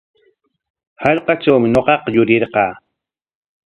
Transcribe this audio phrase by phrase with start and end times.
[1.03, 2.71] Hallqatrawmi ñuqaqa yurirqaa.